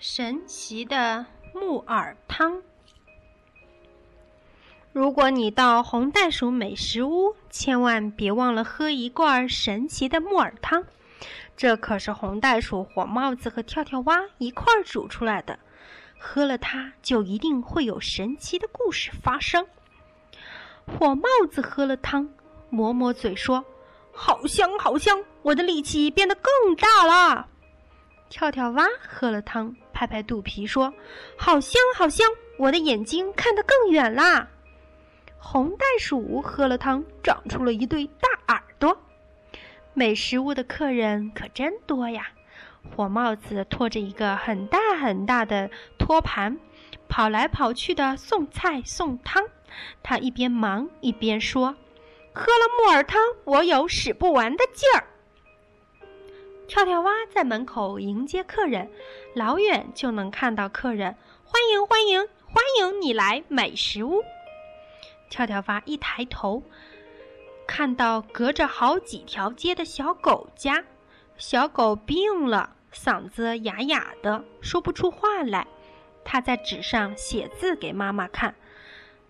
[0.00, 2.62] 神奇的木耳汤。
[4.92, 10.84] 如果你到红袋鼠美食屋，千万别忘了喝一罐神奇的木耳汤。
[11.56, 15.58] 这可是红袋鼠、火帽子和跳跳蛙一块儿煮出来的，
[16.16, 19.66] 喝了它就一定会有神奇的故事发生。
[20.86, 22.28] 火帽子喝了汤，
[22.70, 23.64] 抹抹嘴说
[24.14, 25.24] ：“好香，好香！
[25.42, 27.48] 我的力气变得更大了。”
[28.30, 29.74] 跳跳蛙喝了汤。
[29.98, 30.94] 拍拍肚皮说
[31.36, 32.24] ：“好香，好香！
[32.56, 34.46] 我的眼睛看得更远啦。”
[35.38, 38.96] 红袋鼠喝了汤，长出了一对大耳朵。
[39.94, 42.28] 美食屋的客人可真多呀！
[42.94, 46.60] 火帽子拖着一个很大很大的托盘，
[47.08, 49.42] 跑来跑去的送菜送汤。
[50.04, 51.74] 他一边忙一边说
[52.32, 55.08] ：“喝了木耳汤，我有使不完的劲儿。”
[56.68, 58.90] 跳跳蛙在门口迎接客人，
[59.34, 61.16] 老远就能看到客人。
[61.42, 64.22] 欢迎欢迎欢迎你来美食屋！
[65.30, 66.62] 跳跳蛙一抬头，
[67.66, 70.84] 看到隔着好几条街的小狗家，
[71.38, 75.66] 小狗病了，嗓子哑哑的，说不出话来。
[76.22, 78.54] 他在纸上写字给妈妈看：“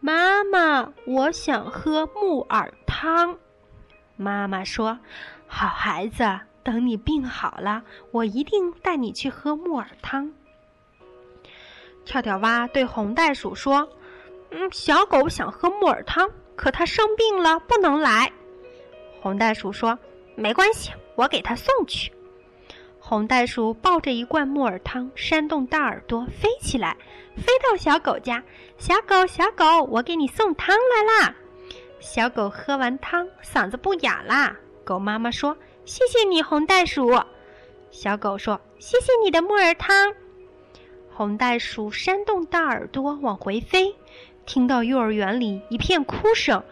[0.00, 3.38] 妈妈，我想喝木耳汤。”
[4.18, 4.98] 妈妈说
[5.46, 10.32] ：“好孩子。”等你病好了，我一定带你去喝木耳汤。
[12.04, 13.88] 跳跳蛙对红袋鼠说
[14.50, 18.32] ：“嗯，小狗想喝木耳汤，可它生病了，不能来。”
[19.20, 19.98] 红袋鼠说
[20.34, 22.12] ：“没关系，我给它送去。”
[22.98, 26.96] 红袋鼠抱着一罐木耳汤，扇动大耳朵飞起来，
[27.36, 28.42] 飞到小狗家。
[28.76, 31.34] 小狗，小狗，我给你送汤来啦！
[31.98, 34.56] 小狗喝完汤，嗓子不哑啦。
[34.84, 35.56] 狗妈妈说。
[35.84, 37.20] 谢谢你，红袋鼠。
[37.90, 40.14] 小狗说：“谢谢你的木耳汤。”
[41.12, 43.96] 红袋鼠扇动大耳朵往回飞，
[44.46, 46.62] 听到幼儿园里一片哭声，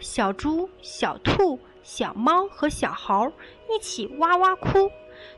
[0.00, 3.32] 小猪、小兔、小猫和小猴
[3.68, 4.90] 一起哇哇哭。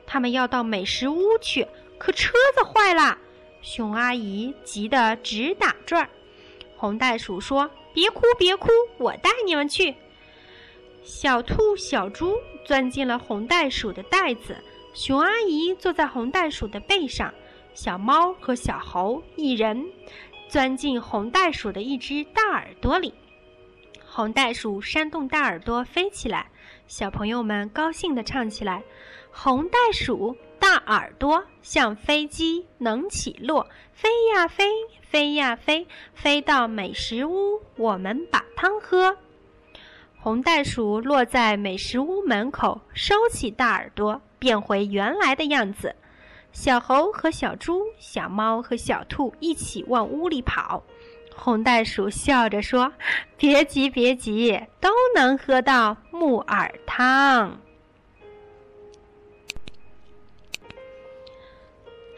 [0.07, 1.67] 他们要到美食屋去，
[1.99, 3.19] 可车子坏了。
[3.61, 6.09] 熊阿姨急得直打转。
[6.77, 8.69] 红袋鼠说：“别哭，别哭，
[8.99, 9.97] 我带你们去。”
[11.07, 14.57] 小兔、小猪钻进了红袋鼠的袋子，
[14.93, 17.33] 熊阿姨坐在红袋鼠的背上，
[17.75, 19.87] 小猫和小猴一人
[20.49, 23.15] 钻进红袋鼠的一只大耳朵里。
[24.05, 26.51] 红袋鼠扇动大耳朵飞起来，
[26.89, 28.83] 小朋友们高兴地唱起来
[29.31, 39.17] ：“红袋鼠大耳朵像飞机能起落，飞呀飞，飞呀飞，飞到美食屋，我们把汤喝。”
[40.27, 45.95] 红袋鼠落在美食屋门口，收起大耳朵，变回原来的样子。
[46.51, 50.83] 小猴和小猪、小猫和小兔一起往屋里跑。
[51.37, 52.93] 红袋鼠笑着说
[53.39, 57.61] ：“别急，别急，都能喝到木耳汤。”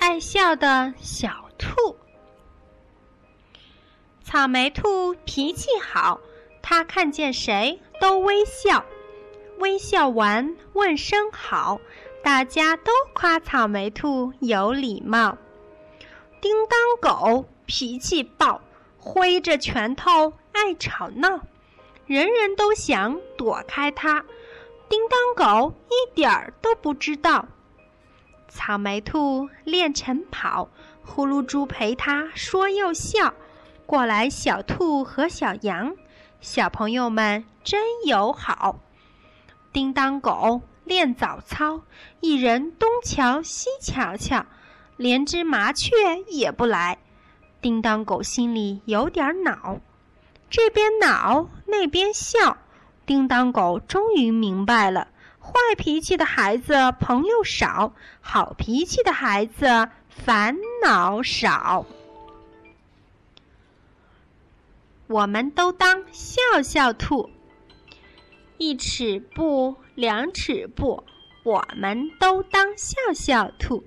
[0.01, 1.95] 爱笑的小兔，
[4.23, 6.19] 草莓兔脾气好。
[6.63, 8.85] 他看见谁都微笑，
[9.59, 11.81] 微笑完问声好，
[12.23, 15.39] 大家都夸草莓兔有礼貌。
[16.41, 18.61] 叮当狗脾气暴，
[18.97, 21.41] 挥着拳头爱吵闹，
[22.07, 24.25] 人人都想躲开它，
[24.89, 27.47] 叮当狗一点儿都不知道。
[28.49, 30.71] 草莓兔练晨跑，
[31.05, 33.35] 呼噜猪陪它说又笑，
[33.85, 35.97] 过来小兔和小羊。
[36.41, 38.79] 小朋友们真友好。
[39.73, 41.83] 叮当狗练早操，
[42.21, 44.47] 一人东瞧西瞧瞧，
[44.97, 45.91] 连只麻雀
[46.29, 46.99] 也不来。
[47.61, 49.79] 叮当狗心里有点恼，
[50.49, 52.57] 这边恼那边笑。
[53.05, 55.09] 叮当狗终于明白了：
[55.41, 61.85] 坏脾气的孩子朋友少，好脾气的孩子烦恼少。
[65.09, 67.31] 我们都当笑笑兔，
[68.59, 71.03] 一尺布，两尺布，
[71.45, 73.83] 我们都当笑笑兔。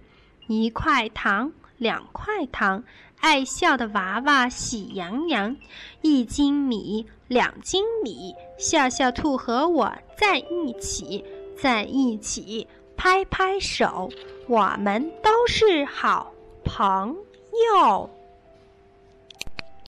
[0.48, 2.84] 一块糖，两块糖，
[3.20, 5.56] 爱笑的娃娃喜洋洋。
[6.02, 11.24] 一斤米，两斤米，笑笑兔和我在一起，
[11.56, 14.10] 在一起拍拍手，
[14.48, 16.34] 我们都是好
[16.64, 17.16] 朋
[17.76, 18.10] 友。